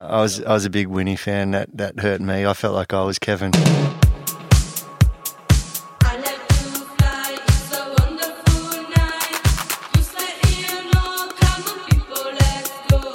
[0.00, 1.50] I was I was a big Winnie fan.
[1.50, 2.46] That that hurt me.
[2.46, 3.50] I felt like I was Kevin.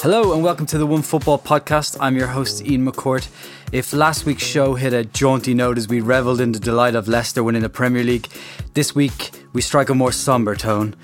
[0.02, 1.96] Hello and welcome to the One Football Podcast.
[2.02, 3.30] I'm your host Ian McCourt.
[3.72, 7.08] If last week's show hit a jaunty note as we revelled in the delight of
[7.08, 8.28] Leicester winning the Premier League,
[8.74, 10.96] this week we strike a more somber tone.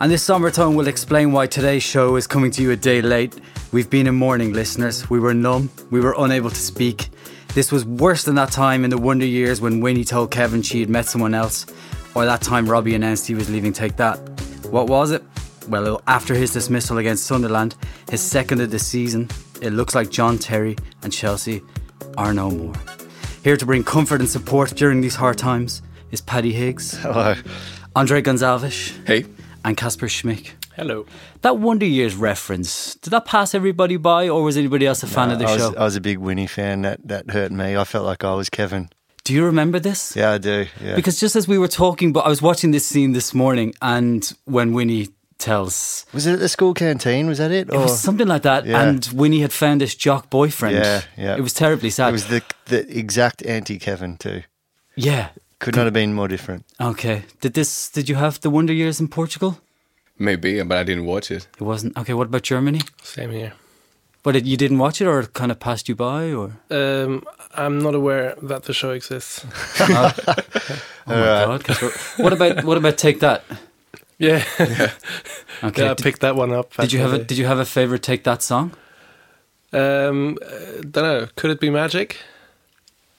[0.00, 3.00] And this somber tone will explain why today's show is coming to you a day
[3.00, 3.38] late.
[3.70, 5.10] We've been in mourning, listeners.
[5.10, 7.10] We were numb, we were unable to speak.
[7.54, 10.80] This was worse than that time in the wonder years when Winnie told Kevin she
[10.80, 11.66] had met someone else,
[12.14, 14.16] or that time Robbie announced he was leaving Take That.
[14.70, 15.22] What was it?
[15.68, 17.74] Well, after his dismissal against Sunderland,
[18.10, 19.28] his second of the season,
[19.60, 21.62] it looks like John Terry and Chelsea
[22.16, 22.74] are no more.
[23.44, 26.96] Here to bring comfort and support during these hard times is Paddy Higgs.
[26.96, 27.34] Hello.
[27.94, 28.96] Andre Gonzalez.
[29.06, 29.26] Hey.
[29.64, 30.57] And Casper Schmick.
[30.78, 31.06] Hello.
[31.42, 35.30] That Wonder Years reference, did that pass everybody by or was anybody else a fan
[35.30, 35.74] of the I was, show?
[35.76, 36.82] I was a big Winnie fan.
[36.82, 37.76] That that hurt me.
[37.76, 38.88] I felt like I was Kevin.
[39.24, 40.14] do you remember this?
[40.16, 40.66] Yeah, I do.
[40.82, 40.94] Yeah.
[40.94, 44.32] Because just as we were talking, but I was watching this scene this morning and
[44.44, 47.26] when Winnie tells was it at the school canteen?
[47.28, 47.68] Was that it?
[47.68, 48.82] It was something like that, Yeah.
[48.82, 50.76] and Winnie had found this jock boyfriend.
[50.76, 51.36] Yeah, yeah.
[51.36, 52.08] It was terribly sad.
[52.08, 54.42] It was the the exact anti Kevin too.
[54.96, 55.28] yeah.
[55.60, 56.64] Could not have been more different.
[56.80, 57.24] Okay.
[57.40, 57.90] Did this?
[57.90, 59.58] Did you have the Wonder Years in Portugal?
[60.18, 61.46] Maybe, but I didn't watch it.
[61.60, 61.96] It wasn't.
[61.96, 62.14] Okay.
[62.14, 62.80] What about Germany?
[63.02, 63.52] Same here.
[64.24, 67.22] But it, you didn't watch it, or it kind of passed you by, or Um,
[67.54, 69.44] I'm not aware that the show exists.
[69.80, 70.12] oh
[71.06, 71.64] my god.
[71.64, 73.44] 'cause we're- What about what about take that?
[74.18, 74.42] yeah,
[75.62, 75.84] Okay.
[75.84, 75.90] yeah.
[75.92, 76.74] I picked that one up.
[76.76, 77.18] did you have a.
[77.18, 78.72] Did you have a favorite take that song?
[79.72, 81.28] Um, uh, don't know.
[81.36, 82.16] Could it be magic?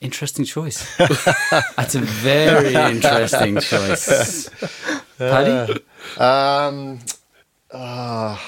[0.02, 0.96] Interesting choice.
[1.76, 4.50] That's a very interesting choice.
[5.18, 5.74] Paddy,
[6.18, 7.00] Um,
[7.74, 8.40] ah,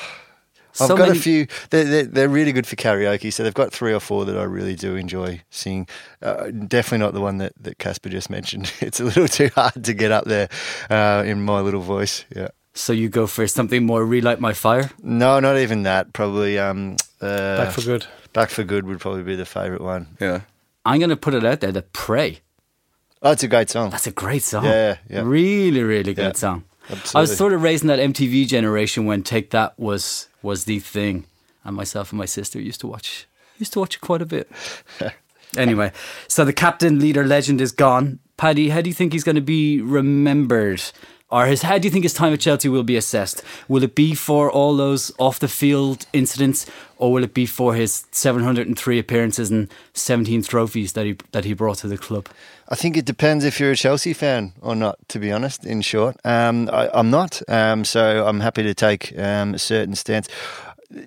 [0.79, 1.47] I've So got many- a few.
[1.69, 3.33] They're, they're, they're really good for karaoke.
[3.33, 5.87] So they've got three or four that I really do enjoy singing.
[6.21, 8.71] Uh, definitely not the one that, that Casper just mentioned.
[8.81, 10.47] It's a little too hard to get up there
[10.89, 12.23] uh, in my little voice.
[12.35, 12.47] Yeah.
[12.73, 14.89] So you go for something more relight my fire.
[15.03, 16.13] No, not even that.
[16.13, 18.05] Probably um, uh, Back for good.
[18.31, 20.07] Back for Good would probably be the favourite one.
[20.21, 20.41] Yeah.
[20.85, 22.39] I'm going to put it out there that Pray.
[23.21, 23.91] Oh, it's a great song.
[23.91, 24.65] That's a great song.
[24.65, 25.21] Yeah, yeah.
[25.23, 26.63] Really, really good Yeah, song.
[26.89, 27.19] Absolutely.
[27.19, 30.79] I was sort of raised in that MTV generation when Take That was was the
[30.79, 31.25] thing,
[31.63, 33.27] and myself and my sister used to watch
[33.59, 34.49] used to watch it quite a bit.
[35.57, 35.91] anyway,
[36.27, 38.19] so the captain, leader, legend is gone.
[38.37, 40.81] Paddy, how do you think he's going to be remembered?
[41.31, 43.41] Or his, how do you think his time at Chelsea will be assessed?
[43.69, 46.65] Will it be for all those off the field incidents,
[46.97, 51.53] or will it be for his 703 appearances and 17 trophies that he that he
[51.53, 52.27] brought to the club?
[52.67, 55.81] I think it depends if you're a Chelsea fan or not, to be honest, in
[55.81, 56.17] short.
[56.25, 60.27] Um, I, I'm not, um, so I'm happy to take um, a certain stance.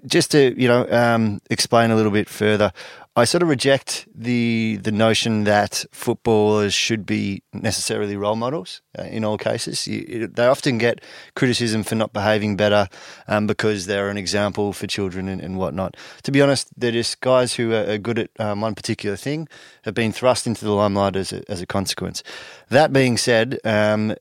[0.06, 2.72] Just to, you know, um, explain a little bit further,
[3.16, 9.04] I sort of reject the the notion that footballers should be necessarily role models uh,
[9.04, 9.86] in all cases.
[9.86, 11.00] You, they often get
[11.36, 12.88] criticism for not behaving better
[13.28, 15.96] um, because they're an example for children and, and whatnot.
[16.24, 19.46] To be honest, they're just guys who are, are good at um, one particular thing,
[19.84, 22.24] have been thrust into the limelight as a, as a consequence.
[22.68, 24.16] That being said, um,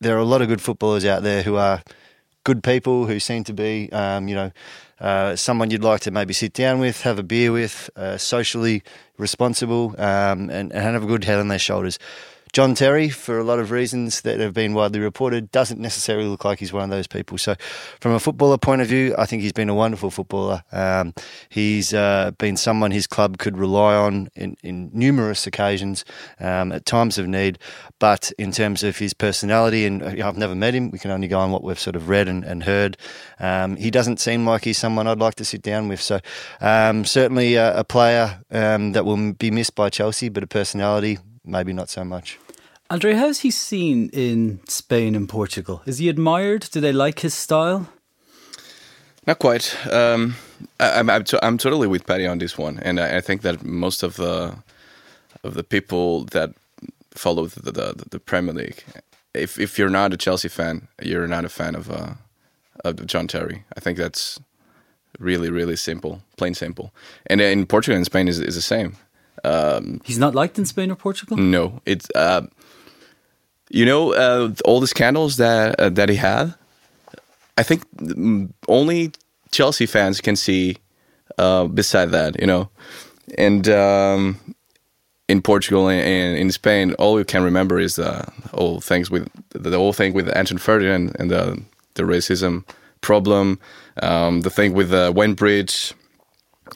[0.00, 1.82] there are a lot of good footballers out there who are
[2.44, 4.52] good people who seem to be, um, you know,
[5.00, 8.82] uh, someone you'd like to maybe sit down with, have a beer with, uh, socially
[9.18, 11.98] responsible, um, and, and have a good head on their shoulders.
[12.52, 16.44] John Terry, for a lot of reasons that have been widely reported, doesn't necessarily look
[16.44, 17.38] like he's one of those people.
[17.38, 17.54] So,
[18.00, 20.64] from a footballer point of view, I think he's been a wonderful footballer.
[20.72, 21.14] Um,
[21.48, 26.04] he's uh, been someone his club could rely on in, in numerous occasions
[26.40, 27.56] um, at times of need.
[28.00, 31.28] But in terms of his personality, and uh, I've never met him, we can only
[31.28, 32.96] go on what we've sort of read and, and heard.
[33.38, 36.00] Um, he doesn't seem like he's someone I'd like to sit down with.
[36.00, 36.18] So,
[36.60, 41.18] um, certainly a, a player um, that will be missed by Chelsea, but a personality,
[41.50, 42.38] maybe not so much.
[42.90, 45.82] Andre, how's he seen in Spain and Portugal?
[45.86, 46.68] Is he admired?
[46.72, 47.88] Do they like his style?
[49.26, 49.76] Not quite.
[49.92, 50.34] Um,
[50.80, 53.42] I, I'm I'm, to, I'm totally with Paddy on this one, and I, I think
[53.42, 54.56] that most of the
[55.44, 56.50] of the people that
[57.12, 58.82] follow the the, the Premier League,
[59.34, 62.14] if if you're not a Chelsea fan, you're not a fan of uh,
[62.84, 63.64] of John Terry.
[63.76, 64.40] I think that's
[65.18, 66.92] really really simple, plain simple.
[67.26, 68.96] And in Portugal and Spain is is the same.
[69.44, 71.36] Um, He's not liked in Spain or Portugal?
[71.36, 72.42] no, it's uh,
[73.70, 76.54] you know uh, all the scandals that uh, that he had.
[77.58, 79.12] I think mm, only
[79.50, 80.76] Chelsea fans can see
[81.38, 82.70] uh, beside that, you know,
[83.36, 84.38] and um,
[85.28, 89.76] in Portugal and in Spain, all you can remember is the whole things with the
[89.76, 91.62] whole thing with Anton Ferdinand and the
[91.94, 92.64] the racism
[93.00, 93.58] problem,
[94.02, 95.94] um, the thing with the Wayne Bridge.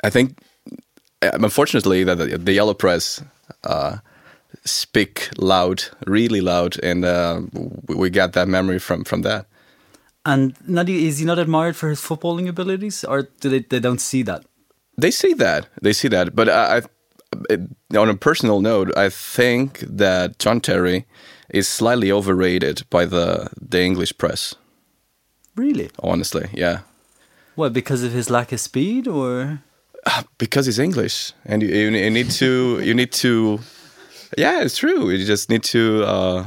[0.02, 0.38] I think
[1.32, 3.22] unfortunately, that the, the yellow press
[3.64, 3.98] uh,
[4.64, 7.40] speak loud, really loud, and uh,
[7.88, 9.46] we got that memory from from that.
[10.26, 14.00] And not, is he not admired for his footballing abilities, or do they, they don't
[14.00, 14.44] see that?
[14.96, 15.68] They see that.
[15.82, 16.34] They see that.
[16.34, 16.82] But I,
[17.50, 21.04] I, on a personal note, I think that John Terry
[21.50, 24.54] is slightly overrated by the the English press.
[25.56, 25.90] Really?
[25.98, 26.80] Honestly, yeah.
[27.54, 27.72] What?
[27.72, 29.60] Because of his lack of speed, or
[30.38, 33.60] because he's English, and you, you, you need to you need to.
[34.36, 35.10] Yeah, it's true.
[35.10, 36.46] You just need to uh,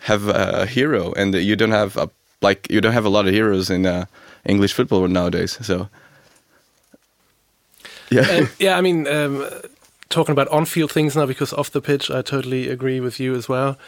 [0.00, 2.10] have a hero, and you don't have a
[2.40, 4.04] like you don't have a lot of heroes in uh,
[4.44, 5.58] English football nowadays.
[5.62, 5.88] So
[8.10, 8.76] yeah, uh, yeah.
[8.76, 9.46] I mean, um,
[10.08, 13.48] talking about on-field things now because off the pitch, I totally agree with you as
[13.48, 13.78] well.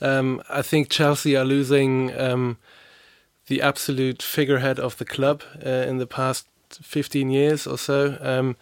[0.00, 2.58] Um, I think Chelsea are losing um,
[3.46, 6.46] the absolute figurehead of the club uh, in the past
[6.76, 8.18] 15 years or so.
[8.20, 8.56] Um,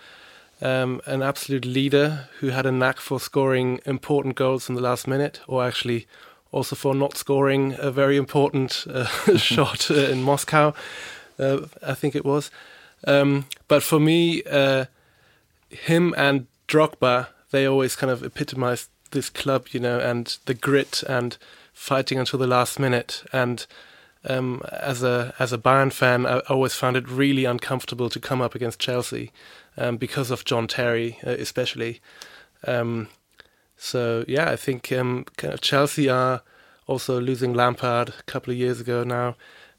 [0.63, 5.07] um, an absolute leader who had a knack for scoring important goals in the last
[5.07, 6.07] minute, or actually
[6.53, 10.75] also for not scoring a very important uh, shot uh, in Moscow,
[11.39, 12.51] uh, I think it was.
[13.07, 14.87] Um, but for me, uh,
[15.71, 21.03] him and Drogba, they always kind of epitomized this club, you know, and the grit
[21.09, 21.37] and
[21.73, 23.25] fighting until the last minute.
[23.33, 23.67] And
[24.29, 28.43] um, as a as a Bayern fan, I always found it really uncomfortable to come
[28.43, 29.33] up against Chelsea
[29.77, 32.01] um, because of John Terry, uh, especially.
[32.67, 33.09] Um,
[33.77, 36.43] so yeah, I think um, kind of Chelsea are
[36.87, 39.37] also losing Lampard a couple of years ago now.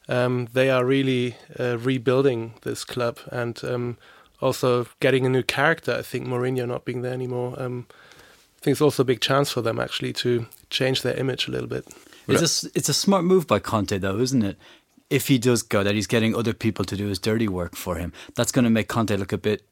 [0.10, 3.98] Um, they are really uh, rebuilding this club and um,
[4.42, 5.94] also getting a new character.
[5.94, 7.56] I think Mourinho not being there anymore.
[7.60, 7.68] I
[8.62, 11.68] think it's also a big chance for them actually to change their image a little
[11.68, 11.86] bit.
[12.28, 14.58] It's a, it's a smart move by Conte, though, isn't it?
[15.10, 17.98] If he does go, that he's getting other people to do his dirty work for
[17.98, 18.14] him.
[18.36, 19.64] That's going to make Conte look a bit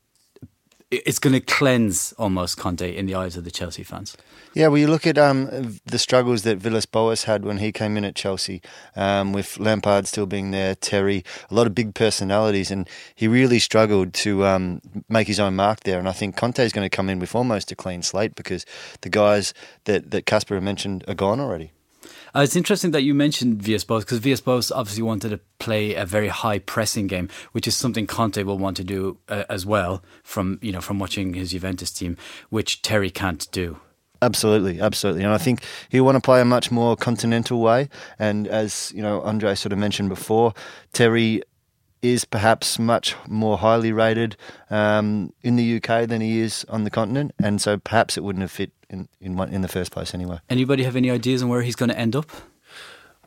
[0.92, 4.18] it's going to cleanse almost Conte in the eyes of the Chelsea fans.
[4.56, 7.96] Yeah, well, you look at um, the struggles that Villas Boas had when he came
[7.96, 8.62] in at Chelsea,
[8.96, 13.60] um, with Lampard still being there, Terry, a lot of big personalities, and he really
[13.60, 16.00] struggled to um, make his own mark there.
[16.00, 18.66] And I think Conte is going to come in with almost a clean slate because
[19.02, 19.54] the guys
[19.84, 21.72] that that Casper mentioned are gone already.
[22.36, 26.28] Uh, it's interesting that you mentioned Villas-Boas because Villas-Boas obviously wanted to play a very
[26.28, 30.60] high pressing game, which is something Conte will want to do uh, as well from
[30.62, 32.18] you know from watching his Juventus team,
[32.50, 33.80] which Terry can't do.
[34.22, 37.88] Absolutely, absolutely, and I think he'll want to play a much more continental way.
[38.20, 40.54] And as you know, Andre sort of mentioned before,
[40.92, 41.42] Terry
[42.02, 44.38] is perhaps much more highly rated
[44.70, 48.42] um, in the UK than he is on the continent, and so perhaps it wouldn't
[48.42, 50.40] have fit in in, one, in the first place anyway.
[50.50, 52.30] Anybody have any ideas on where he's going to end up?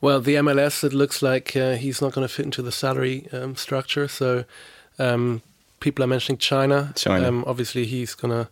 [0.01, 3.29] Well, the MLS, it looks like uh, he's not going to fit into the salary
[3.33, 4.09] um, structure.
[4.09, 4.45] So
[4.99, 5.43] um,
[5.79, 6.93] people are mentioning China.
[6.97, 7.29] China.
[7.29, 8.49] Um, obviously, he's gonna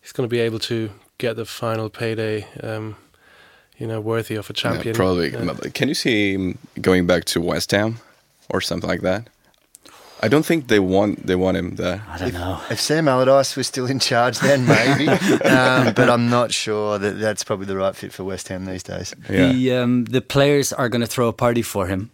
[0.00, 2.46] he's gonna be able to get the final payday.
[2.62, 2.96] Um,
[3.78, 4.94] you know, worthy of a champion.
[4.94, 5.34] Yeah, probably.
[5.34, 7.98] Uh, Can you see him going back to West Ham
[8.50, 9.28] or something like that?
[10.20, 12.02] I don't think they want they want him there.
[12.08, 12.60] I don't if, know.
[12.70, 15.08] If Sam Allardyce was still in charge, then maybe.
[15.44, 18.82] um, but I'm not sure that that's probably the right fit for West Ham these
[18.82, 19.14] days.
[19.30, 19.52] Yeah.
[19.52, 22.10] The um, the players are going to throw a party for him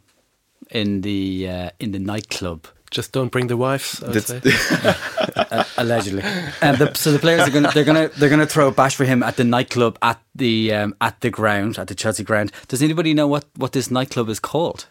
[0.70, 2.66] in the uh, in the nightclub.
[2.90, 4.02] Just don't bring the wives.
[4.02, 6.22] uh, allegedly,
[6.60, 8.68] and the, so the players are going to they're going to they're going to throw
[8.68, 11.94] a bash for him at the nightclub at the um, at the ground at the
[11.94, 12.52] Chelsea ground.
[12.68, 14.86] Does anybody know what what this nightclub is called?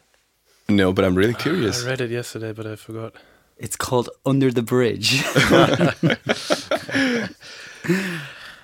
[0.75, 1.83] No, but I'm really ah, curious.
[1.83, 3.13] I read it yesterday, but I forgot.
[3.57, 5.09] It's called Under the Bridge.
[5.21, 5.27] he
[7.87, 8.19] okay.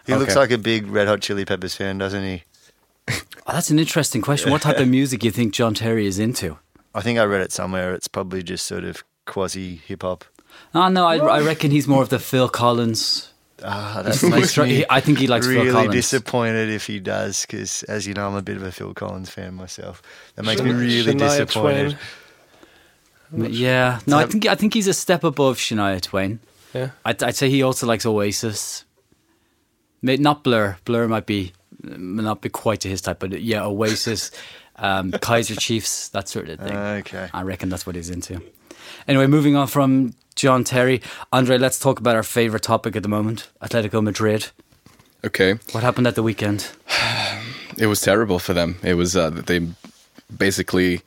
[0.07, 2.43] looks like a big Red Hot Chili Peppers fan, doesn't he?
[3.47, 4.51] Oh, that's an interesting question.
[4.51, 6.57] What type of music do you think John Terry is into?
[6.93, 7.93] I think I read it somewhere.
[7.93, 10.25] It's probably just sort of quasi hip hop.
[10.73, 13.31] Oh ah, no, I, I, reckon he's more of the Phil Collins.
[13.63, 18.07] Ah, that makes me I think he likes really disappointed if he does, because as
[18.07, 20.01] you know, I'm a bit of a Phil Collins fan myself.
[20.35, 21.97] That makes me really Shania disappointed.
[23.31, 26.39] Yeah, no, I think I think he's a step above Shania Twain.
[26.73, 28.85] Yeah, I'd, I'd say he also likes Oasis.
[30.01, 30.77] Not Blur.
[30.85, 34.31] Blur might be might not be quite to his type, but yeah, Oasis,
[34.77, 36.75] um, Kaiser Chiefs, that sort of thing.
[36.75, 38.41] Okay, I reckon that's what he's into.
[39.07, 41.01] Anyway, moving on from John Terry,
[41.33, 44.47] Andre, let's talk about our favorite topic at the moment: Atletico Madrid.
[45.25, 46.71] Okay, what happened at the weekend?
[47.77, 48.77] it was terrible for them.
[48.81, 49.67] It was uh, they
[50.37, 51.01] basically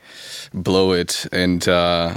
[0.52, 2.16] blow it, and uh,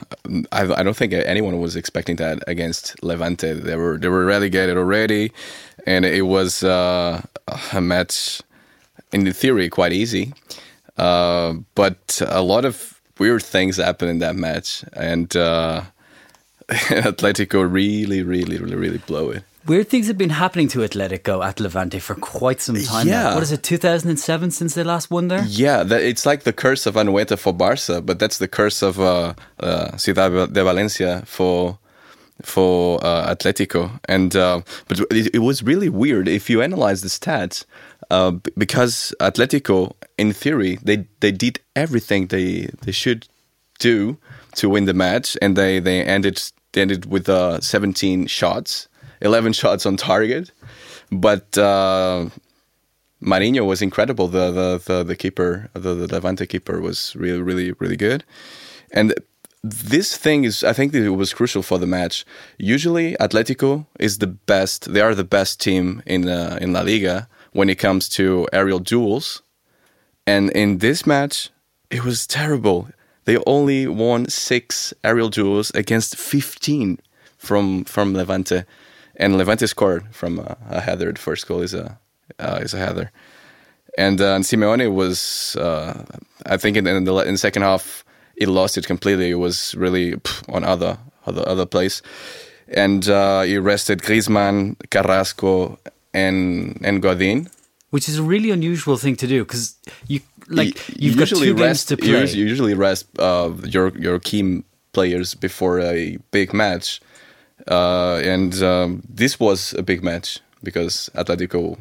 [0.51, 3.53] I, I, don't think anyone was expecting that against Levante.
[3.53, 5.31] They were they were relegated already,
[5.87, 7.21] and it was uh,
[7.71, 8.41] a match
[9.13, 10.33] in theory quite easy,
[10.97, 15.83] uh, but a lot of weird things happened in that match, and uh,
[16.69, 19.43] Atletico really, really, really, really blow it.
[19.67, 23.23] Weird things have been happening to Atletico at Levante for quite some time Yeah.
[23.23, 23.33] now.
[23.33, 25.43] What is it, 2007 since they last won there?
[25.47, 28.99] Yeah, that, it's like the curse of Anoeta for Barca, but that's the curse of
[28.99, 31.79] uh, uh, Ciudad de Valencia for
[32.43, 33.99] for uh, Atletico.
[34.07, 37.65] And uh, but it, it was really weird if you analyze the stats,
[38.11, 43.27] uh, b- because Atletico, in theory, they they did everything they they should
[43.79, 44.17] do
[44.55, 48.87] to win the match, and they they ended they ended with uh, 17 shots,
[49.21, 50.51] 11 shots on target,
[51.11, 51.57] but.
[51.57, 52.29] Uh,
[53.23, 54.27] Mariño was incredible.
[54.27, 58.23] The the the, the keeper, the, the Levante keeper, was really really really good.
[58.91, 59.15] And
[59.63, 62.23] this thing is, I think it was crucial for the match.
[62.59, 64.93] Usually, Atletico is the best.
[64.93, 68.79] They are the best team in uh, in La Liga when it comes to aerial
[68.79, 69.41] duels.
[70.27, 71.49] And in this match,
[71.89, 72.89] it was terrible.
[73.25, 76.99] They only won six aerial duels against 15
[77.37, 78.63] from from Levante,
[79.17, 81.11] and Levante scored from a, a header.
[81.11, 81.97] The first goal is a
[82.39, 83.11] uh, is a header,
[83.97, 86.03] and, uh, and Simeone was, uh,
[86.45, 88.03] I think, in, in the in the second half,
[88.35, 89.29] it lost it completely.
[89.29, 90.15] It was really
[90.49, 92.01] on other other other place,
[92.67, 95.79] and uh, he rested Griezmann, Carrasco,
[96.13, 97.49] and and Godin.
[97.91, 99.75] Which is a really unusual thing to do because
[100.07, 102.09] you like You you've got two games to play.
[102.21, 107.01] usually- you usually rest uh, your your key players before a big match,
[107.67, 111.77] uh, and um, this was a big match because Atletico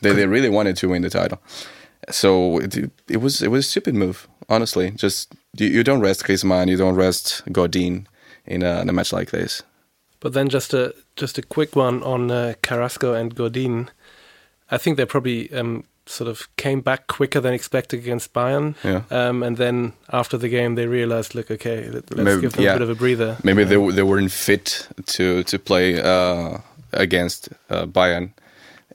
[0.00, 1.38] they, they really wanted to win the title.
[2.10, 4.90] So it, it was it was a stupid move, honestly.
[4.92, 8.06] Just you, you don't rest Griezmann, you don't rest Godin
[8.46, 9.62] in a, in a match like this.
[10.20, 13.90] But then just a just a quick one on uh, Carrasco and Godin.
[14.70, 18.74] I think they're probably um, sort of came back quicker than expected against Bayern.
[18.82, 19.02] Yeah.
[19.10, 22.64] Um, and then after the game, they realized, look, okay, let- let's Maybe- give them
[22.64, 22.70] yeah.
[22.74, 23.36] a bit of a breather.
[23.44, 26.58] Maybe they w- they weren't fit to to play uh,
[26.92, 28.30] against uh, Bayern,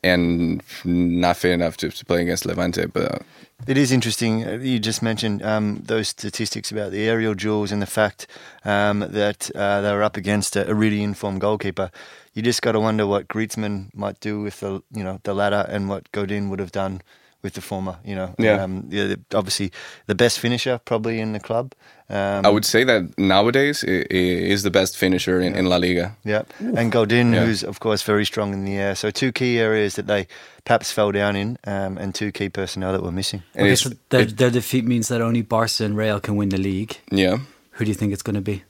[0.04, 2.86] and not fit enough to, to play against Levante.
[2.88, 3.20] But uh,
[3.66, 4.46] It is interesting.
[4.46, 8.28] uh, You just mentioned um, those statistics about the aerial duels and the fact
[8.66, 11.90] um, that uh, they were up against a, a really informed goalkeeper.
[12.34, 15.66] You just got to wonder what Griezmann might do with the you know the latter
[15.70, 17.02] and what Godin would have done
[17.44, 17.96] with the former.
[18.06, 18.64] You know, Yeah.
[18.64, 19.72] Um, yeah obviously
[20.08, 21.74] the best finisher probably in the club.
[22.10, 25.78] Um, I would say that nowadays i- i- is the best finisher in, in La
[25.78, 26.16] Liga.
[26.26, 27.46] Yeah, and Godin, Yeah.
[27.46, 28.96] who's of course very strong in the air.
[28.96, 30.28] So two key areas that they
[30.66, 33.42] perhaps fell down in, um, and two key personnel that were missing.
[33.56, 36.50] And okay, so their, it- their defeat means that only Barca and Real can win
[36.50, 36.92] the league.
[37.12, 37.38] yeah,
[37.78, 38.64] Who do you think it's going to be?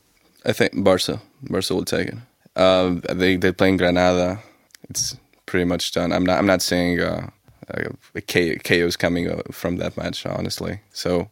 [0.46, 1.20] I think Barca.
[1.50, 2.16] Barca will take it.
[2.56, 4.38] Uh, they they play in Granada.
[4.90, 6.14] It's pretty much done.
[6.16, 6.38] I'm not.
[6.40, 7.30] I'm not saying uh,
[7.70, 10.26] a K- KO's coming uh, from that match.
[10.26, 11.30] Honestly, so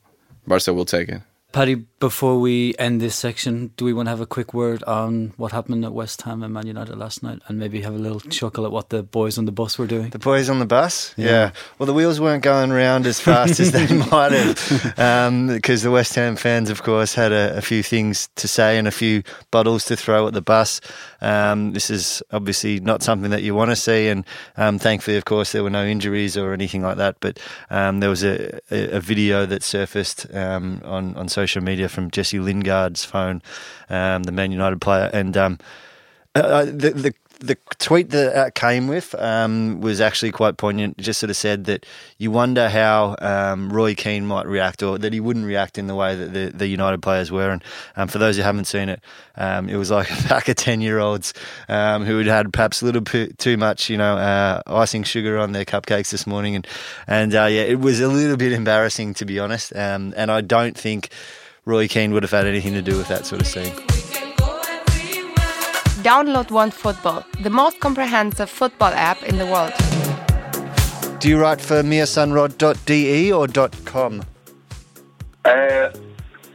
[0.48, 1.22] Barca will take it.
[1.52, 5.34] Paddy, before we end this section, do we want to have a quick word on
[5.36, 8.22] what happened at West Ham and Man United last night and maybe have a little
[8.22, 10.12] chuckle at what the boys on the bus were doing?
[10.12, 11.26] The boys on the bus, yeah.
[11.26, 11.52] Yeah.
[11.78, 16.16] Well, the wheels weren't going round as fast as they might have, because the West
[16.16, 19.84] Ham fans, of course, had a, a few things to say and a few bottles
[19.86, 20.80] to throw at the bus.
[21.20, 25.26] Um, this is obviously not something that you want to see, and um, thankfully, of
[25.26, 27.18] course, there were no injuries or anything like that.
[27.20, 27.40] But
[27.70, 32.12] um, there was a, a, a video that surfaced um, on on social media from
[32.12, 33.42] Jesse Lingard's phone,
[33.90, 35.60] um, the Man United player, and um,
[36.36, 41.00] uh, the, the the tweet that came with um, was actually quite poignant.
[41.00, 41.86] It just sort of said that
[42.20, 45.96] you wonder how um, Roy Keane might react, or that he wouldn't react in the
[45.96, 47.50] way that the, the United players were.
[47.50, 47.64] And
[47.96, 49.02] um, for those who haven't seen it,
[49.36, 51.34] um, it was like a pack of ten year olds
[51.68, 55.40] um, who had had perhaps a little bit too much, you know, uh, icing sugar
[55.40, 56.68] on their cupcakes this morning, and
[57.08, 59.76] and uh, yeah, it was a little bit embarrassing to be honest.
[59.76, 61.10] Um, and I don't think
[61.66, 64.11] Roy Keane would have had anything to do with that sort of scene.
[66.04, 69.74] Download One Football, the most comprehensive football app in the world.
[71.20, 73.48] Do you write for miasanrot.de or
[73.86, 74.24] .com?
[75.46, 75.92] Uh,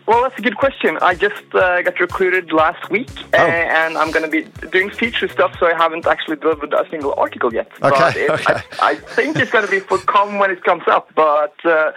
[0.07, 0.99] well, that's a good question.
[1.01, 5.29] I just uh, got recruited last week, uh, and I'm going to be doing feature
[5.29, 7.71] stuff, so I haven't actually delivered a single article yet.
[7.83, 8.55] Okay, but it, okay.
[8.81, 11.93] I, I think it's going to be for com when it comes up, but uh,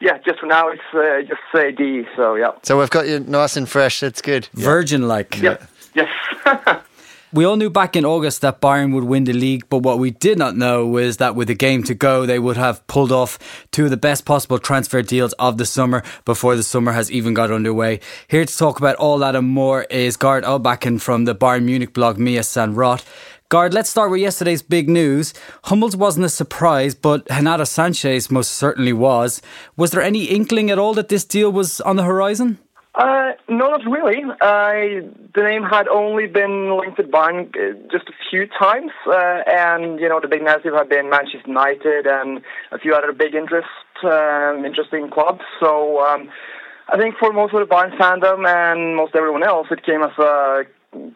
[0.00, 2.52] yeah, just for now, it's uh, just say D, so yeah.
[2.62, 4.00] So we've got you nice and fresh.
[4.00, 4.48] That's good.
[4.54, 5.38] Virgin like.
[5.40, 5.58] Yeah.
[5.94, 6.08] Yes.
[7.34, 10.12] We all knew back in August that Bayern would win the league, but what we
[10.12, 13.66] did not know was that with a game to go, they would have pulled off
[13.72, 17.34] two of the best possible transfer deals of the summer before the summer has even
[17.34, 17.98] got underway.
[18.28, 21.92] Here to talk about all that and more is Gard Albacken from the Bayern Munich
[21.92, 23.04] blog Mia San Rot.
[23.48, 25.34] Gard, let's start with yesterday's big news.
[25.64, 29.42] Hummels wasn't a surprise, but Renato Sanches most certainly was.
[29.76, 32.60] Was there any inkling at all that this deal was on the horizon?
[32.94, 34.22] Uh, no, not really.
[34.40, 39.98] The name had only been linked to Bayern uh, just a few times, uh, and
[39.98, 43.66] you know the big narrative had been Manchester United and a few other big interest,
[44.04, 45.42] um, interesting clubs.
[45.58, 46.30] So um,
[46.88, 50.16] I think for most of the Bayern fandom and most everyone else, it came as
[50.18, 50.62] a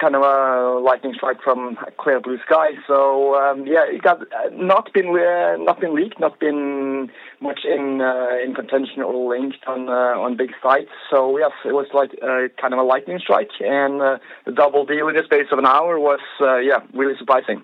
[0.00, 2.70] kind of a lightning strike from a clear blue sky.
[2.88, 7.60] So um, yeah, it got uh, not been uh, not been leaked, not been much
[7.64, 10.90] in uh, in contention or linked on uh, on big sites.
[11.10, 14.84] So yes, it was like uh, kind of a lightning strike, and uh, the double
[14.84, 17.62] deal in the space of an hour was yeah really surprising.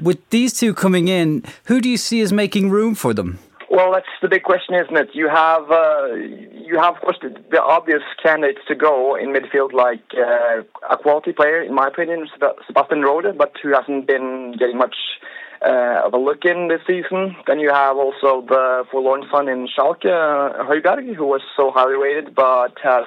[0.00, 3.38] With these two coming in, who do you see as making room for them?
[3.70, 5.10] Well, that's the big question, isn't it?
[5.12, 9.74] You have uh, you have, of course, the, the, obvious candidates to go in midfield,
[9.74, 12.28] like uh, a quality player, in my opinion,
[12.66, 14.96] Sebastian Rode, but who hasn't been getting much
[15.64, 17.36] uh, of a look in this season.
[17.46, 22.34] Then you have also the forlorn son in Schalke, uh, who was so highly rated,
[22.34, 23.04] but has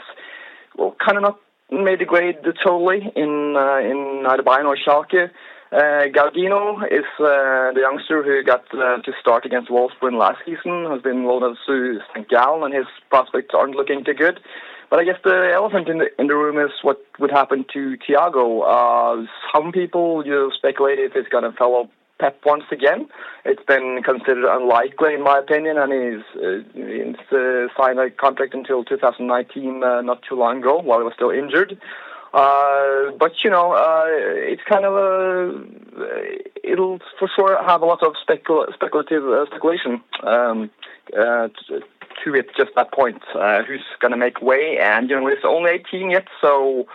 [0.78, 1.40] well kind of not
[1.72, 5.30] made the grade totally in uh, in either Bayern or Schalke.
[5.72, 10.86] Uh, Gaudino is uh, the youngster who got uh, to start against Wolfsburg last season,
[10.92, 12.28] has been loaned to St.
[12.28, 14.42] Gallen, and his prospects aren't looking too good.
[14.90, 17.98] But I guess the elephant in the in the room is what would happen to
[18.06, 18.64] Thiago.
[18.68, 21.90] Uh, some people you know, speculate if he's going to follow
[22.22, 23.08] Pep once again.
[23.46, 28.54] It's been considered unlikely, in my opinion, and he's, uh, he's uh, signed a contract
[28.54, 31.80] until 2019, uh, not too long ago, while he was still injured.
[32.32, 35.66] Uh, but you know, uh, it's kind of a.
[36.64, 40.70] It'll for sure have a lot of specul- speculative uh, speculation um,
[41.18, 41.82] uh, to,
[42.24, 42.56] to it.
[42.56, 44.78] Just that point, uh, who's going to make way?
[44.80, 46.86] And you know, it's only 18 yet, so.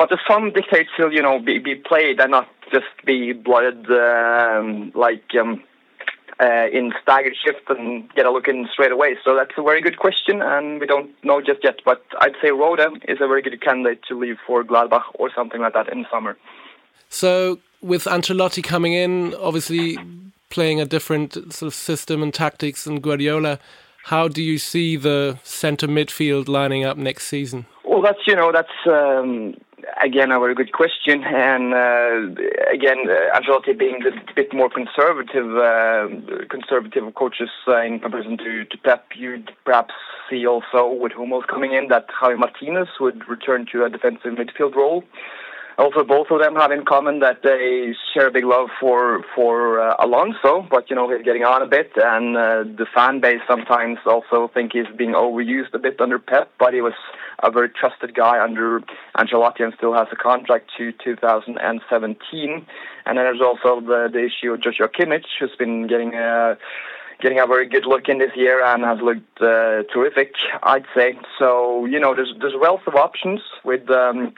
[0.00, 3.84] But the fun dictates will, you know, be, be played and not just be blooded
[3.90, 5.62] um, like um,
[6.42, 9.18] uh, in staggered shift and get a look in straight away?
[9.22, 11.80] So that's a very good question, and we don't know just yet.
[11.84, 15.60] But I'd say Rode is a very good candidate to leave for Gladbach or something
[15.60, 16.38] like that in the summer.
[17.10, 19.98] So with Ancelotti coming in, obviously
[20.48, 23.58] playing a different sort of system and tactics than Guardiola,
[24.04, 27.66] how do you see the centre midfield lining up next season?
[27.84, 29.56] Well, that's you know that's um,
[30.02, 31.24] again, a very good question.
[31.24, 36.08] And uh, again, uh, Ancelotti being a bit more conservative, uh,
[36.48, 39.94] conservative coaches uh, in comparison to, to Pep, you'd perhaps
[40.28, 44.74] see also with Hummels coming in that Javi Martinez would return to a defensive midfield
[44.74, 45.04] role.
[45.80, 49.80] Also, both of them have in common that they share a big love for for
[49.80, 53.40] uh, Alonso, but you know he's getting on a bit, and uh, the fan base
[53.48, 56.52] sometimes also think he's being overused a bit under Pep.
[56.58, 56.92] But he was
[57.42, 58.82] a very trusted guy under
[59.16, 62.66] Ancelotti and still has a contract to 2017.
[63.06, 66.58] And then there's also the, the issue of Joshua Kimmich, who's been getting a
[67.22, 71.18] getting a very good look in this year and has looked uh, terrific, I'd say.
[71.38, 73.88] So you know, there's there's a wealth of options with.
[73.88, 74.34] Um,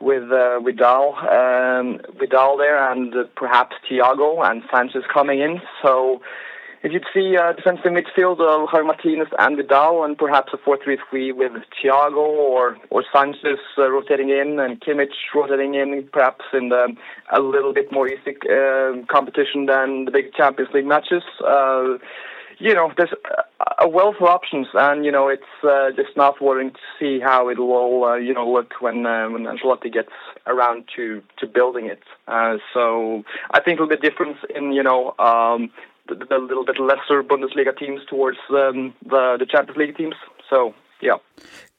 [0.00, 5.60] with uh, Vidal, um, Vidal there, and uh, perhaps Thiago and Sanches coming in.
[5.82, 6.22] So
[6.82, 11.34] if you'd see uh, defensive midfield of Javi Martinez and Vidal, and perhaps a 4-3-3
[11.34, 16.96] with Thiago or or Sanches uh, rotating in and Kimmich rotating in, perhaps in the,
[17.32, 21.22] a little bit more easy uh, competition than the big Champions League matches.
[21.46, 21.98] Uh,
[22.60, 23.12] you know, there's
[23.78, 27.48] a wealth of options, and you know, it's uh, just not worrying to see how
[27.48, 30.12] it will all, uh, you know, look when uh, when Ancelotti gets
[30.46, 32.02] around to to building it.
[32.28, 35.70] Uh, so I think it'll be a difference in you know um,
[36.08, 40.14] the, the little bit lesser Bundesliga teams towards um, the the Champions League teams.
[40.48, 41.16] So yeah.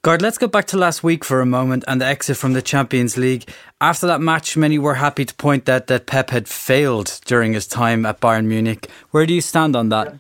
[0.04, 2.62] Gard, let's go back to last week for a moment and the exit from the
[2.64, 3.48] Champions League.
[3.80, 7.68] After that match, many were happy to point that that Pep had failed during his
[7.68, 8.90] time at Bayern Munich.
[9.12, 10.08] Where do you stand on that?
[10.08, 10.14] Uh,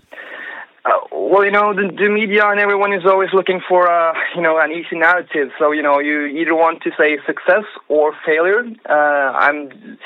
[1.31, 4.59] well, you know, the, the media and everyone is always looking for a, you know,
[4.59, 5.47] an easy narrative.
[5.57, 8.65] So, you know, you either want to say success or failure.
[8.83, 9.97] Uh, I'm,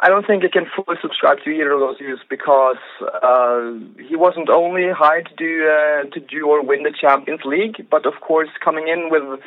[0.00, 3.72] I don't think I can fully subscribe to either of those views because uh,
[4.08, 8.06] he wasn't only hired to do uh, to do or win the Champions League, but
[8.06, 9.40] of course coming in with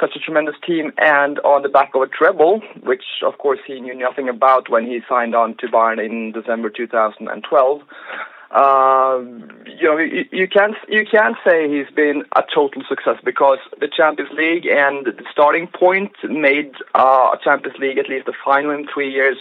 [0.00, 3.78] such a tremendous team and on the back of a treble, which of course he
[3.78, 7.82] knew nothing about when he signed on to Bayern in December 2012.
[8.50, 9.20] Uh,
[9.66, 13.88] you know, you, you can't you can't say he's been a total success because the
[13.88, 18.86] Champions League and the starting point made uh, Champions League at least the final in
[18.92, 19.36] three years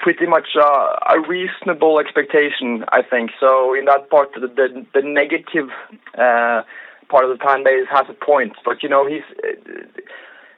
[0.00, 3.32] pretty much uh, a reasonable expectation, I think.
[3.38, 5.68] So in that part, the the, the negative
[6.16, 6.62] uh,
[7.08, 9.26] part of the fan base has a point, but you know he's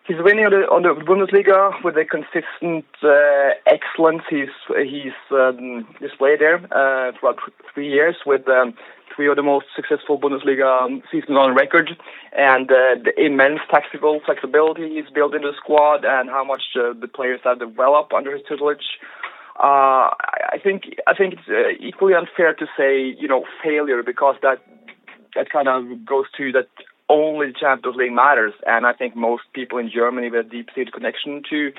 [0.06, 4.48] he's winning on the, on the Bundesliga with a consistent uh, excellence he's
[4.84, 7.38] he's um, displayed there uh, throughout
[7.72, 8.74] three years with um,
[9.14, 11.96] three of the most successful Bundesliga um, seasons on record,
[12.32, 17.08] and uh, the immense tactical flexibility he's built into the squad, and how much the
[17.12, 18.98] players have developed under his tutelage.
[19.58, 20.08] Uh,
[20.50, 24.62] I think I think it's uh, equally unfair to say you know failure because that
[25.34, 26.68] that kind of goes to that
[27.12, 28.54] only the Champions League matters.
[28.66, 31.72] And I think most people in Germany with a deep-seated connection to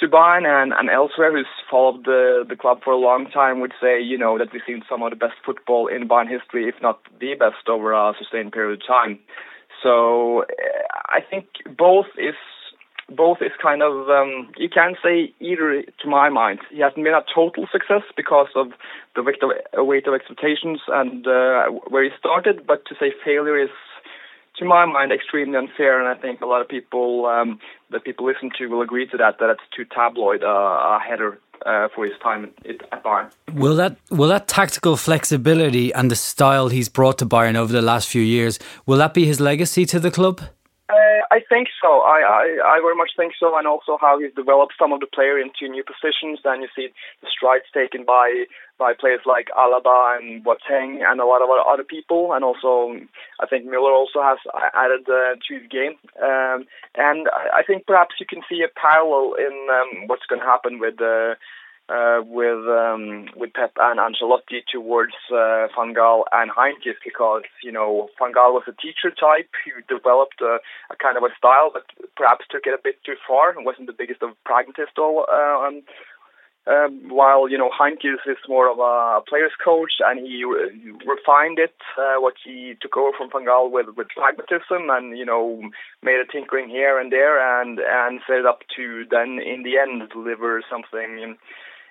[0.00, 3.74] to Bayern and, and elsewhere who's followed the the club for a long time would
[3.80, 6.76] say, you know, that we've seen some of the best football in Bayern history, if
[6.80, 9.18] not the best over a sustained period of time.
[9.82, 10.44] So
[11.18, 12.38] I think both is
[13.22, 17.14] both is kind of um, you can say either to my mind he hasn't been
[17.14, 18.68] a total success because of
[19.14, 19.50] the weight of,
[19.86, 23.74] weight of expectations and uh, where he started, but to say failure is
[24.62, 27.58] to my mind extremely unfair, and I think a lot of people um,
[27.90, 31.38] that people listen to will agree to that that it's too tabloid uh, a header
[31.66, 32.50] uh, for his time
[32.92, 33.30] at Bayern.
[33.54, 37.82] Will that will that tactical flexibility and the style he's brought to Bayern over the
[37.82, 40.40] last few years will that be his legacy to the club?
[41.32, 42.04] I think so.
[42.04, 45.06] I, I, I very much think so, and also how he's developed some of the
[45.06, 46.40] player into new positions.
[46.44, 46.88] Then you see
[47.22, 48.44] the strides taken by
[48.78, 53.00] by players like Alaba and Boateng and a lot of other people, and also
[53.40, 54.38] I think Müller also has
[54.74, 55.96] added uh, to the game.
[56.20, 56.66] Um,
[56.96, 60.80] and I think perhaps you can see a parallel in um, what's going to happen
[60.80, 61.00] with.
[61.00, 61.40] Uh,
[61.88, 67.72] uh, with um, with Pep and Ancelotti towards uh, Van Gaal and Heynckes because you
[67.72, 70.58] know Van Gaal was a teacher type who developed a,
[70.90, 71.84] a, kind of a style, but
[72.16, 74.96] perhaps took it a bit too far and wasn't the biggest of pragmatists.
[74.96, 75.82] All, uh, um,
[76.64, 81.58] um, while you know Heynckes is more of a player's coach, and he re- refined
[81.58, 85.60] it uh, what he took over from Van Gaal with with pragmatism, and you know
[86.02, 89.76] made a tinkering here and there, and and set it up to then in the
[89.76, 91.36] end deliver something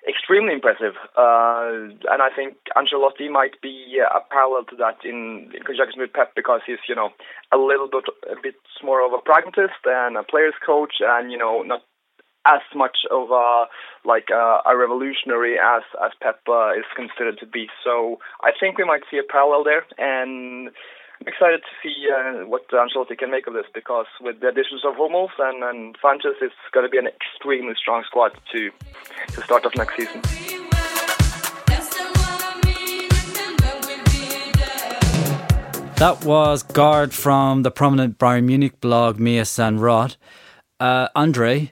[0.08, 0.94] extremely impressive.
[1.16, 6.12] Uh, and I think Ancelotti might be a parallel to that in, in, conjunction with
[6.12, 7.10] Pep because he's, you know,
[7.52, 11.38] a little bit a bit more of a pragmatist and a player's coach, and you
[11.38, 11.82] know, not
[12.46, 13.64] as much of a
[14.04, 17.68] like a, a revolutionary as as Pep uh, is considered to be.
[17.84, 20.70] So I think we might see a parallel there, and
[21.22, 24.82] I'm excited to see uh, what Ancelotti can make of this because with the additions
[24.84, 28.70] of Hummels and, and Sanches, it's going to be an extremely strong squad to
[29.34, 30.20] to start off next season.
[35.96, 40.16] That was Gard from the prominent Bayern Munich blog Mia San Rot.
[40.80, 41.70] Uh, Andre,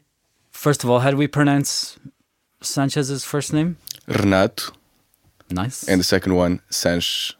[0.52, 1.98] first of all, how do we pronounce
[2.60, 3.76] Sanches's first name?
[4.06, 4.72] Renato.
[5.50, 5.88] Nice.
[5.88, 7.34] And the second one, Sanch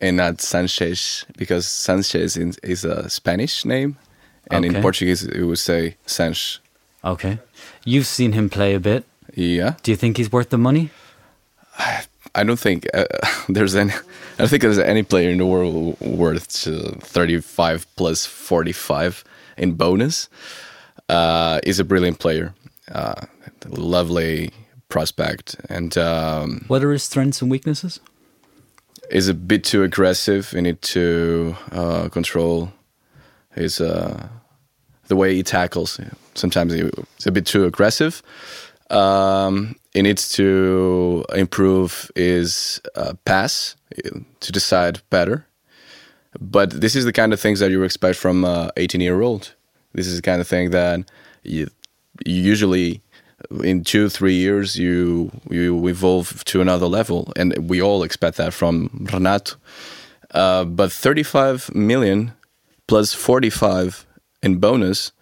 [0.00, 3.98] and not Sanchez because Sanchez is a Spanish name,
[4.50, 4.74] and okay.
[4.74, 6.60] in Portuguese it would say Sanch.
[7.04, 7.38] Okay,
[7.84, 9.04] you've seen him play a bit.
[9.34, 9.74] Yeah.
[9.82, 10.90] Do you think he's worth the money?
[12.36, 13.04] I don't think uh,
[13.48, 13.92] there's any.
[13.92, 19.22] I don't think there's any player in the world worth uh, 35 plus 45
[19.56, 20.28] in bonus.
[21.08, 22.54] Uh, he's a brilliant player,
[22.90, 23.26] uh,
[23.68, 24.50] lovely
[24.88, 28.00] prospect, and um, what are his strengths and weaknesses?
[29.10, 30.52] is a bit too aggressive.
[30.52, 32.72] You need to uh, control
[33.54, 34.28] his uh,
[35.08, 36.00] the way he tackles.
[36.34, 38.22] Sometimes it's a bit too aggressive.
[38.90, 43.76] Um, he needs to improve his uh, pass
[44.40, 45.46] to decide better.
[46.40, 49.54] But this is the kind of things that you expect from an 18 year old.
[49.92, 51.08] This is the kind of thing that
[51.44, 51.70] you,
[52.26, 53.00] you usually
[53.62, 58.52] in two three years you you evolve to another level and we all expect that
[58.52, 59.56] from Renato
[60.32, 62.32] uh, but 35 million
[62.86, 64.06] plus 45
[64.42, 65.12] in bonus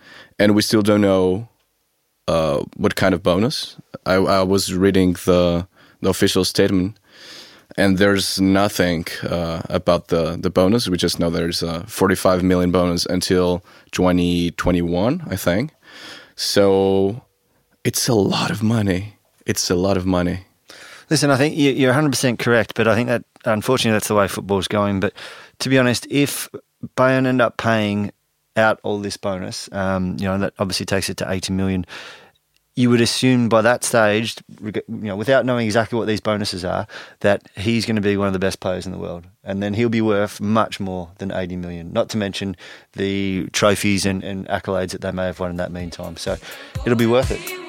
[0.43, 1.49] and we still don't know
[2.29, 3.77] uh, what kind of bonus
[4.07, 5.67] I, I, was reading the
[6.01, 6.99] the official statement
[7.77, 12.71] and there's nothing uh, about the the bonus we just know there's a 45 million
[12.71, 15.73] bonus until 2021 I think
[16.37, 17.23] so
[17.85, 19.17] it's a lot of money.
[19.45, 20.41] It's a lot of money.
[21.11, 24.69] Listen, I think you're 100% correct, but I think that unfortunately that's the way football's
[24.69, 25.01] going.
[25.01, 25.13] But
[25.59, 26.49] to be honest, if
[26.97, 28.13] Bayern end up paying
[28.57, 31.87] out all this bonus, um, you know, that obviously takes it to 80 million.
[32.75, 36.87] You would assume by that stage, you know, without knowing exactly what these bonuses are,
[37.21, 39.75] that he's going to be one of the best players in the world, and then
[39.75, 41.93] he'll be worth much more than 80 million.
[41.93, 42.57] Not to mention
[42.95, 46.17] the trophies and, and accolades that they may have won in that meantime.
[46.17, 46.39] So
[46.87, 47.62] it'll be worth it.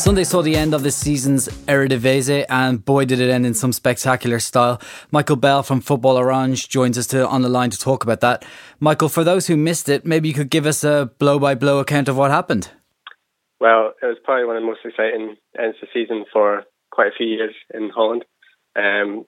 [0.00, 3.70] Sunday saw the end of the season's Eredivisie, and boy, did it end in some
[3.70, 4.80] spectacular style.
[5.10, 8.42] Michael Bell from Football Oranje joins us to, on the line to talk about that.
[8.80, 11.80] Michael, for those who missed it, maybe you could give us a blow by blow
[11.80, 12.70] account of what happened.
[13.60, 17.08] Well, it was probably one of the most exciting ends of the season for quite
[17.08, 18.24] a few years in Holland.
[18.74, 19.26] Um,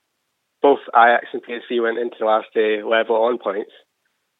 [0.62, 3.72] both Ajax and PSV went into the last day level on points,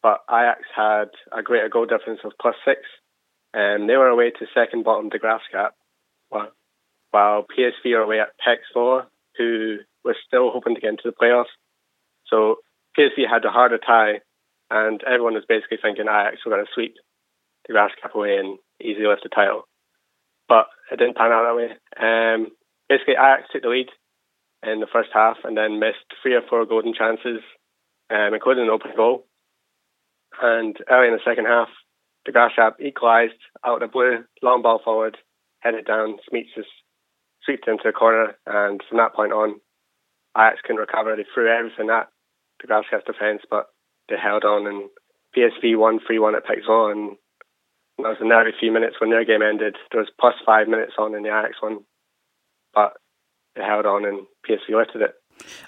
[0.01, 2.79] but Ajax had a greater goal difference of plus six,
[3.53, 5.73] and they were away to second bottom De Graafschap,
[7.11, 8.33] while, PSV are away at
[8.75, 9.05] Zwolle,
[9.37, 11.53] who were still hoping to get into the playoffs.
[12.27, 12.57] So
[12.97, 14.21] PSV had a harder tie,
[14.69, 16.95] and everyone was basically thinking Ajax were going to sweep
[17.67, 19.67] De Graafschap away and easily lift the title.
[20.47, 21.69] But it didn't pan out that way.
[21.97, 22.51] Um,
[22.89, 23.89] basically, Ajax took the lead
[24.63, 27.41] in the first half and then missed three or four golden chances,
[28.09, 29.25] um, including an open goal.
[30.41, 31.69] And early in the second half,
[32.25, 35.17] De Graafschap equalised out of the blue, long ball forward,
[35.63, 36.69] headed down, Smeets just
[37.45, 39.59] swept into a corner, and from that point on,
[40.37, 41.15] Ajax couldn't recover.
[41.15, 42.09] They threw everything at
[42.61, 43.67] De Graafschap's defence, but
[44.09, 44.89] they held on, and
[45.35, 47.17] PSV won 3 1 at Zwolle, and
[47.99, 49.75] that was every few minutes when their game ended.
[49.91, 51.79] There was plus five minutes on in the Ajax one,
[52.73, 52.93] but
[53.55, 55.13] they held on and PSV lifted it.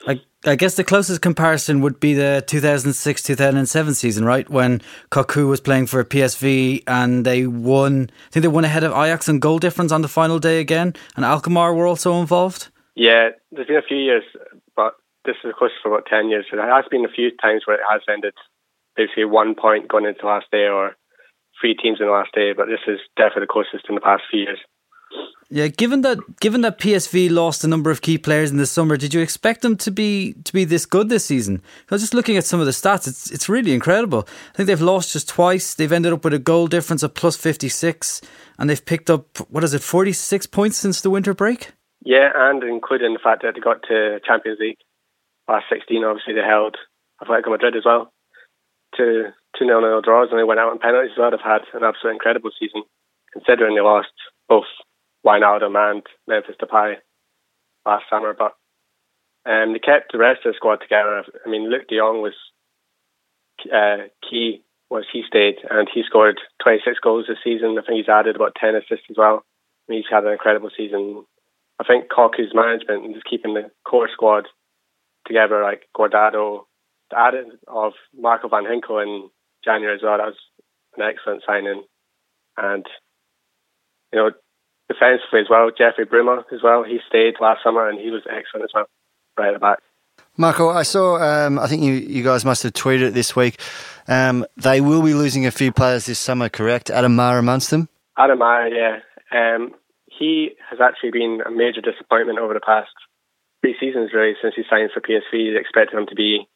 [0.07, 4.49] I, I guess the closest comparison would be the 2006 2007 season, right?
[4.49, 8.91] When Cocu was playing for PSV and they won, I think they won ahead of
[8.91, 12.69] Ajax in goal difference on the final day again, and Alkmaar were also involved.
[12.95, 14.23] Yeah, there's been a few years,
[14.75, 14.93] but
[15.25, 16.45] this is close for about 10 years.
[16.51, 18.33] There has been a few times where it has ended
[18.95, 20.95] basically one point going into the last day or
[21.59, 24.23] three teams in the last day, but this is definitely the closest in the past
[24.29, 24.59] few years.
[25.49, 28.97] Yeah, given that given that PSV lost a number of key players in the summer,
[28.97, 31.61] did you expect them to be to be this good this season?
[31.89, 34.27] I was just looking at some of the stats; it's it's really incredible.
[34.27, 35.75] I think they've lost just twice.
[35.75, 38.21] They've ended up with a goal difference of plus fifty six,
[38.57, 41.71] and they've picked up what is it, forty six points since the winter break.
[42.03, 44.79] Yeah, and including the fact that they got to Champions League
[45.47, 46.75] last sixteen, obviously they held
[47.21, 48.11] Atletico Madrid as well
[48.97, 51.29] to two nil nil draws, and they went out on penalties well.
[51.29, 52.83] They've had an absolutely incredible season,
[53.31, 54.11] considering they lost
[54.49, 54.65] both
[55.25, 56.95] Wijnaldum and Memphis Depay
[57.85, 58.35] last summer.
[58.37, 58.53] But
[59.49, 61.23] um, they kept the rest of the squad together.
[61.45, 62.33] I mean, Luuk de Jong was
[63.73, 64.61] uh, key.
[64.91, 67.75] Was he stayed and he scored 26 goals this season.
[67.77, 69.43] I think he's added about 10 assists as well.
[69.43, 71.25] I mean, he's had an incredible season.
[71.79, 74.45] I think Cocu's management and just keeping the core squad
[75.25, 76.65] together, like Guardado,
[77.09, 79.29] the added of Marco van Ginkel in
[79.63, 80.17] January as well.
[80.17, 80.37] That was
[80.97, 81.83] an excellent signing,
[82.57, 82.85] and
[84.13, 84.31] you know
[84.87, 85.69] defensively as well.
[85.75, 86.83] Jeffrey Bruma as well.
[86.83, 88.85] He stayed last summer and he was excellent as well,
[89.37, 89.79] right at the back.
[90.37, 91.17] Marco, I saw.
[91.17, 93.59] Um, I think you, you guys must have tweeted it this week.
[94.07, 96.89] Um, they will be losing a few players this summer, correct?
[96.89, 97.89] Adam Maher amongst them.
[98.17, 98.99] Adam Maher, yeah.
[99.31, 99.71] Um,
[100.07, 102.91] he has actually been a major disappointment over the past
[103.61, 105.53] three seasons, really, since he signed for PSV.
[105.53, 106.47] They expected him to be,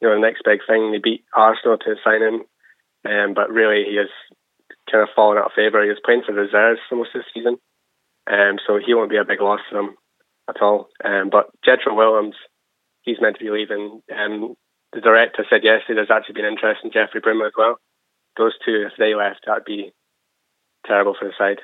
[0.00, 0.92] you know, the next big thing.
[0.92, 2.44] They beat Arsenal to sign him,
[3.04, 4.08] um, but really he has
[4.90, 5.82] kind of fallen out of favour.
[5.82, 7.58] He was playing for the reserves for most of the season.
[8.26, 9.96] Um, so he won't be a big loss to them
[10.48, 10.88] at all.
[11.04, 12.34] Um, but Jetro Willems,
[13.02, 14.02] he's meant to be leaving.
[14.14, 14.54] Um,
[14.92, 17.78] the director said yesterday there's actually been interest in Jeffrey Bruma as well.
[18.36, 19.92] Those two, if they left, that'd be
[20.86, 21.60] terrible for the side.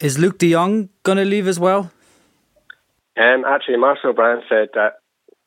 [0.00, 1.90] Is Luuk de Jong going to leave as well?
[3.16, 4.94] Um, actually, Marcel Brands said that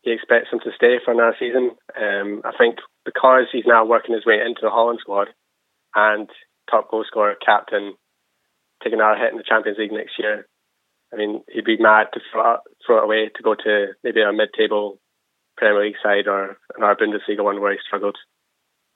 [0.02, 1.72] he expects him to stay for another season.
[2.00, 5.28] Um, I think because he's now working his way into the Holland squad
[5.96, 6.30] and
[6.70, 7.94] top goal scorer, captain,
[8.84, 10.48] taking our hit in the Champions League next year.
[11.14, 14.22] I mean, he'd be mad to throw it, throw it away to go to maybe
[14.22, 15.00] a mid-table
[15.56, 18.18] Premier League side or an our Bundesliga one where he struggled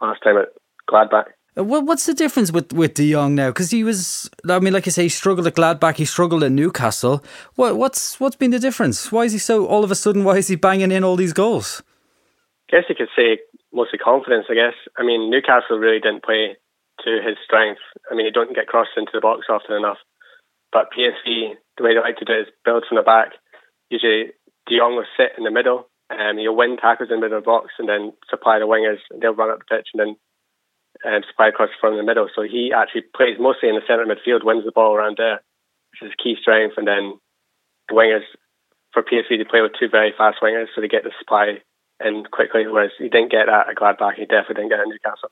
[0.02, 0.50] last time at
[0.90, 1.26] Gladbach.
[1.58, 3.50] Uh, what's the difference with, with De Jong now?
[3.50, 6.52] Because he was, I mean, like you say, he struggled at Gladbach, he struggled at
[6.52, 7.24] Newcastle.
[7.56, 9.12] What, what's what's been the difference?
[9.12, 11.34] Why is he so, all of a sudden, why is he banging in all these
[11.34, 11.84] goals?
[12.72, 13.40] I guess you could say
[13.74, 14.76] mostly confidence, I guess.
[14.98, 16.56] I mean, Newcastle really didn't play
[17.06, 17.82] to his strength.
[18.10, 19.98] I mean, he don't get crossed into the box often enough.
[20.72, 23.34] But PSV, the way they like to do it is build from the back.
[23.90, 24.32] Usually,
[24.68, 27.44] De Jong will sit in the middle, and he'll win tackles in the middle of
[27.44, 30.12] the box, and then supply the wingers, they'll run up the pitch, and then
[31.06, 32.30] um, supply across in the middle.
[32.36, 35.42] So he actually plays mostly in the centre midfield, wins the ball around there,
[35.92, 36.76] which is his key strength.
[36.78, 37.20] And then
[37.90, 38.28] the wingers
[38.94, 41.60] for PSV they play with two very fast wingers, so they get the supply
[42.04, 42.68] in quickly.
[42.68, 45.32] Whereas he didn't get that at Gladbach, he definitely didn't get at Newcastle.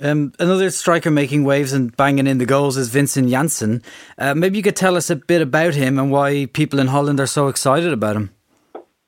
[0.00, 3.82] Um, another striker making waves and banging in the goals is Vincent Janssen.
[4.16, 7.20] Uh, maybe you could tell us a bit about him and why people in Holland
[7.20, 8.30] are so excited about him.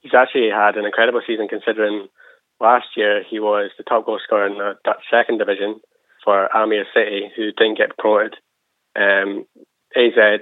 [0.01, 2.09] He's actually had an incredible season considering
[2.61, 5.81] last year he was the top goal scorer in the Dutch second division
[6.25, 8.37] for Almere City, who didn't get promoted.
[8.95, 9.47] Um,
[9.97, 10.41] AZ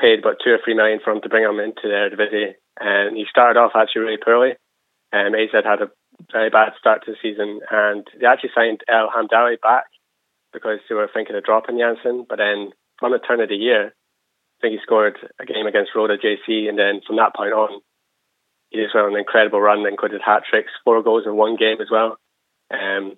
[0.00, 3.16] paid about two or three million for him to bring him into their division, and
[3.16, 4.52] he started off actually really poorly.
[5.12, 5.90] Um, AZ had a
[6.32, 9.84] very bad start to the season, and they actually signed El Hamdaoui back
[10.52, 12.26] because they were thinking of dropping Janssen.
[12.28, 15.94] But then, from the turn of the year, I think he scored a game against
[15.94, 17.80] Roda JC, and then from that point on,
[18.70, 21.56] he just went on an incredible run and included hat tricks, four goals in one
[21.56, 22.18] game as well.
[22.70, 23.16] Um,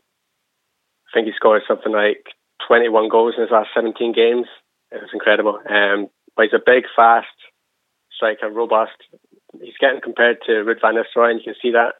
[1.09, 2.25] I think he scored something like
[2.69, 4.47] 21 goals in his last 17 games.
[4.93, 5.59] It was incredible.
[5.69, 7.27] Um, but he's a big, fast
[8.15, 8.93] striker, robust.
[9.61, 11.95] He's getting compared to Ruud van Nistelrooy, and you can see that.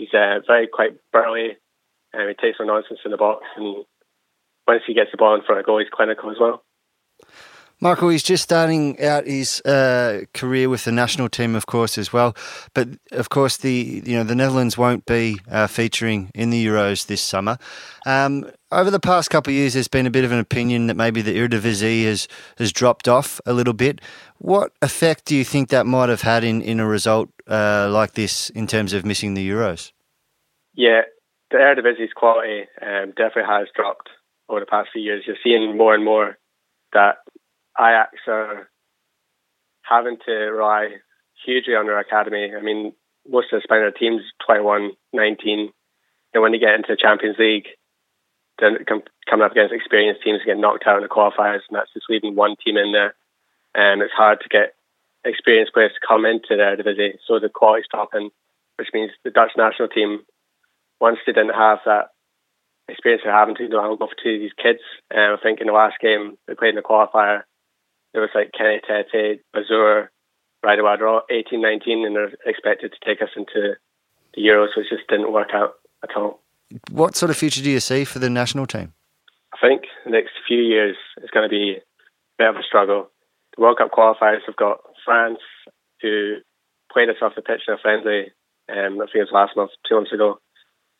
[0.00, 1.58] He's uh, very quite burly,
[2.14, 3.44] and he takes no nonsense in the box.
[3.54, 3.84] And
[4.66, 6.64] once he gets the ball in front of goal, he's clinical as well.
[7.82, 12.12] Michael, he's just starting out his uh, career with the national team, of course, as
[12.12, 12.36] well.
[12.74, 17.06] But of course, the you know the Netherlands won't be uh, featuring in the Euros
[17.06, 17.56] this summer.
[18.04, 20.96] Um, over the past couple of years, there's been a bit of an opinion that
[20.96, 24.02] maybe the Eredivisie has has dropped off a little bit.
[24.36, 28.12] What effect do you think that might have had in, in a result uh, like
[28.12, 29.92] this in terms of missing the Euros?
[30.74, 31.02] Yeah,
[31.50, 34.10] the Eredivisie's quality um, definitely has dropped
[34.50, 35.24] over the past few years.
[35.26, 36.36] You're seeing more and more
[36.92, 37.16] that
[37.80, 38.64] Ajax are uh,
[39.82, 40.96] having to rely
[41.44, 42.52] hugely on their academy.
[42.54, 42.92] I mean,
[43.28, 45.72] most of the Spanish teams 21, 19,
[46.34, 47.66] and when they get into the Champions League,
[48.58, 52.10] they're coming up against experienced teams get knocked out in the qualifiers, and that's just
[52.10, 53.14] leaving one team in there.
[53.74, 54.74] And it's hard to get
[55.24, 58.30] experienced players to come into the division, so the quality's dropping,
[58.76, 60.20] which means the Dutch national team,
[61.00, 62.10] once they didn't have that
[62.88, 65.96] experience of having to go out to these kids, and I think in the last
[66.00, 67.42] game they played in the qualifier,
[68.12, 69.40] there was like Kenny Tete,
[70.62, 73.74] Riedewald, they're all 18, 19, and they're expected to take us into
[74.34, 76.40] the Euros, which just didn't work out at all.
[76.90, 78.92] What sort of future do you see for the national team?
[79.52, 81.82] I think the next few years is going to be a
[82.38, 83.10] bit of a struggle.
[83.56, 85.40] The World Cup qualifiers have got France,
[86.02, 86.36] who
[86.92, 88.32] played us off the pitch in a friendly,
[88.68, 90.38] um, I think it was last month, two months ago,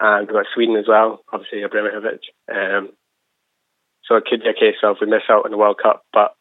[0.01, 2.27] and we've got Sweden as well, obviously Ibrahimovic.
[2.51, 2.91] Um,
[4.05, 6.35] so it could be a case of we miss out on the World Cup, but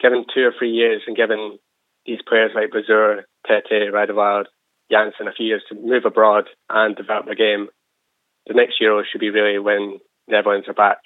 [0.00, 1.58] given two or three years and given
[2.06, 4.48] these players like Bazoer, Tete, Riedewald,
[4.90, 7.68] Janssen a few years to move abroad and develop their game,
[8.46, 10.98] the next Euro should be really when the Netherlands are back,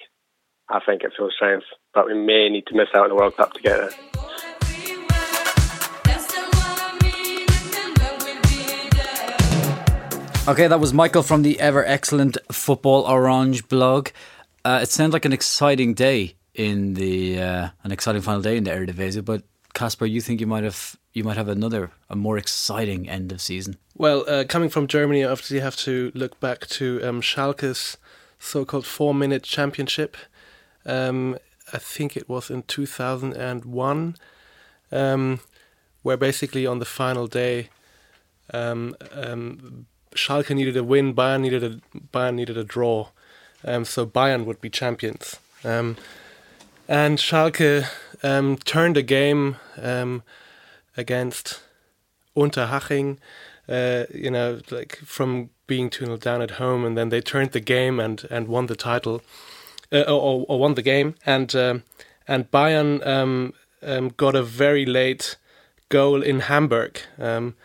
[0.69, 1.65] I think, at full strength.
[1.93, 3.95] But we may need to miss out on the World Cup to get it.
[10.47, 14.09] Okay, that was Michael from the ever excellent Football Oranje blog.
[14.65, 18.65] Uh, it sounds like an exciting day in the uh, an exciting final day in
[18.65, 19.23] the Eredivisie.
[19.23, 19.43] But
[19.73, 23.39] Casper, you think you might have you might have another a more exciting end of
[23.39, 23.77] season?
[23.95, 27.97] Well, uh, coming from Germany, obviously you have to look back to um, Schalke's
[28.39, 30.17] so-called four-minute championship.
[30.85, 31.37] Um,
[31.73, 34.15] I think it was in 2001,
[34.91, 35.39] um,
[36.03, 37.69] where basically on the final day,
[38.53, 41.79] um, um, Schalke needed a win, Bayern needed a
[42.13, 43.09] Bayern needed a draw,
[43.63, 45.37] um, so Bayern would be champions.
[45.63, 45.95] Um,
[46.89, 47.85] and Schalke
[48.23, 50.23] um, turned a game um,
[50.97, 51.61] against
[52.35, 53.19] Unterhaching,
[53.69, 57.51] uh, you know, like from being 2 0 down at home, and then they turned
[57.51, 59.21] the game and, and won the title,
[59.91, 61.13] uh, or, or, won the game.
[61.27, 61.83] And, um,
[62.27, 65.35] and Bayern um, um, got a very late
[65.89, 66.99] goal in Hamburg.
[67.19, 67.55] Um,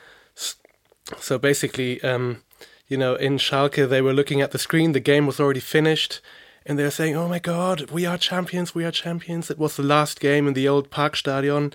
[1.18, 5.40] so basically, you know, in Schalke, they were looking at the screen, the game was
[5.40, 6.20] already finished
[6.66, 8.74] and they're saying, "Oh my God, we are champions!
[8.74, 11.72] We are champions!" It was the last game in the old Parkstadion.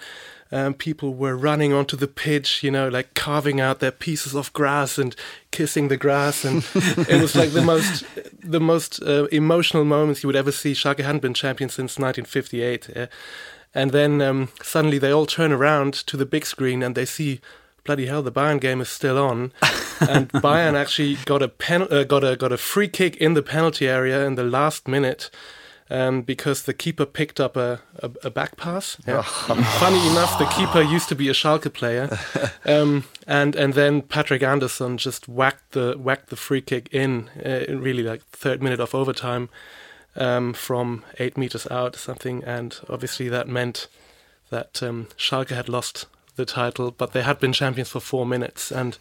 [0.52, 4.52] Um, people were running onto the pitch, you know, like carving out their pieces of
[4.52, 5.15] grass and
[5.52, 8.04] kissing the grass, and it was like the most,
[8.41, 10.73] the most uh, emotional moments you would ever see.
[10.73, 13.08] Schalke hadn't been champions since 1958, uh,
[13.75, 17.39] and then um, suddenly they all turn around to the big screen and they see
[17.89, 19.52] bloody hell, the Bayern game is still on,
[19.99, 23.41] and Bayern actually got a pen, uh, got a got a free kick in the
[23.41, 25.32] penalty area in the last minute.
[25.89, 28.95] Um, because the keeper picked up a, a, a back pass.
[29.08, 29.23] Yeah.
[29.23, 32.15] Funny enough, the keeper used to be a Schalke player,
[32.65, 37.65] um, and and then Patrik Andersson just whacked the whacked the free kick in, uh,
[37.67, 39.49] in really like third minute of overtime
[40.15, 43.88] um, from eight meters out, something, and obviously that meant
[44.52, 46.06] that um, Schalke had lost
[46.39, 48.97] the title, but they had been champions for four minutes, and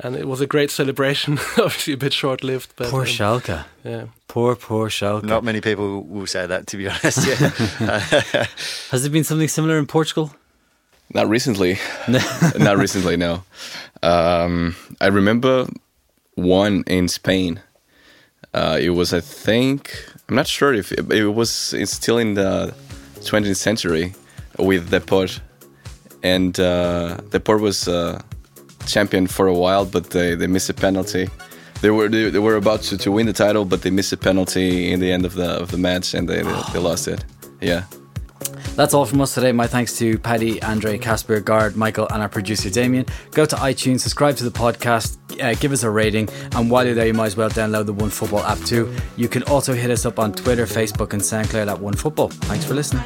[0.00, 1.38] and it was a great celebration.
[1.58, 2.72] Obviously, a bit short lived.
[2.76, 3.64] But poor um, Schalke.
[3.84, 4.06] Yeah.
[4.26, 5.24] Poor, poor Schalke.
[5.24, 7.26] Not many people will say that, to be honest.
[7.26, 8.46] Yeah.
[8.90, 10.32] Has there been something similar in Portugal?
[11.14, 11.78] Not recently.
[12.58, 13.16] Not recently.
[13.16, 13.42] No.
[14.02, 15.66] Um, I remember
[16.34, 17.60] one in Spain.
[18.54, 19.80] Uh, it was, I think,
[20.28, 21.72] I'm not sure if it, it was.
[21.72, 22.74] It's still in the
[23.20, 24.14] 20th century
[24.58, 25.40] with Depor
[26.34, 28.20] and uh, Depor was uh,
[28.86, 31.28] champion for a while, but they, they missed a penalty.
[31.80, 34.16] They were they, they, were about to, to win the title, but they missed a
[34.16, 37.24] penalty in the end of the of the match, and they they, they lost it.
[37.60, 37.84] Yeah.
[38.76, 39.50] That's all from us today.
[39.50, 43.06] My thanks to Paddy, Andre, Casper, Gard, Michael, and our producer Damien.
[43.32, 46.94] Go to iTunes, subscribe to the podcast, uh, give us a rating, and while you're
[46.94, 48.94] there, you might as well download the Onefootball app too.
[49.16, 52.32] You can also hit us up on Twitter, Facebook, and SoundCloud at Onefootball.
[52.48, 53.04] Thanks for listening.